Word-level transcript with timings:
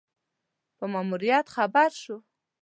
په 0.77 0.85
ماموریت 0.93 1.45
خبر 1.55 1.89
شو. 2.01 2.17